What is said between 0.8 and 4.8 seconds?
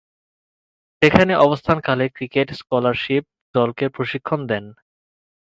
সেখানে অবস্থানকালে cricket scholarship দলকে প্রশিক্ষণ দেন।